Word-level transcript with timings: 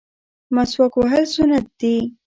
مسواک 0.55 0.93
وهل 0.97 1.23
سنت 1.35 1.65
دي 1.79 1.95